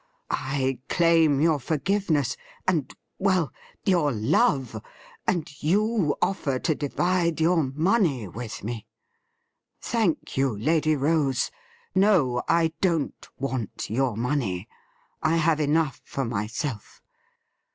I 0.31 0.79
claim 0.89 1.41
yom* 1.41 1.59
forgiveness, 1.59 2.35
and— 2.67 2.87
^well— 3.21 3.49
^your 3.85 4.11
love; 4.15 4.81
and 5.27 5.47
you 5.61 6.15
offer 6.23 6.57
to 6.57 6.73
divide 6.73 7.35
yoiu 7.37 7.75
money 7.75 8.27
with 8.27 8.63
me! 8.63 8.87
Thank 9.79 10.35
you, 10.37 10.57
Lady 10.57 10.95
Rose; 10.95 11.51
no, 11.93 12.41
I 12.47 12.73
don't 12.81 13.29
want 13.37 13.91
yom* 13.91 14.21
money. 14.23 14.67
I 15.21 15.35
have 15.37 15.59
enough 15.59 16.01
for 16.03 16.25
myself. 16.25 17.03